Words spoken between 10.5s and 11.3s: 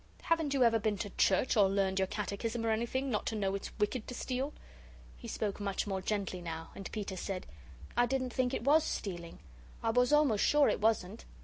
it wasn't.